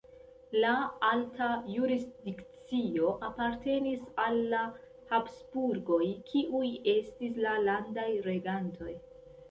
La 0.61 0.69
alta 1.09 1.49
jurisdikcio 1.73 3.13
apartenis 3.29 4.09
al 4.25 4.41
la 4.55 4.65
Habsburgoj, 5.13 6.03
kiuj 6.33 6.67
estis 6.99 7.43
la 7.49 7.57
landaj 7.71 8.13
regantoj. 8.33 8.95